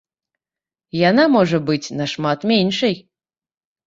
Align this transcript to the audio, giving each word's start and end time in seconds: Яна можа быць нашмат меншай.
Яна 1.09 1.25
можа 1.35 1.59
быць 1.67 1.93
нашмат 1.99 2.39
меншай. 2.53 2.97